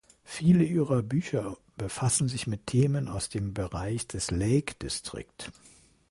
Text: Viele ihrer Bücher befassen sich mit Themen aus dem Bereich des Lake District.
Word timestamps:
Viele 0.23 0.63
ihrer 0.63 1.03
Bücher 1.03 1.57
befassen 1.77 2.27
sich 2.27 2.47
mit 2.47 2.65
Themen 2.65 3.07
aus 3.07 3.29
dem 3.29 3.53
Bereich 3.53 4.07
des 4.07 4.31
Lake 4.31 4.73
District. 4.81 5.51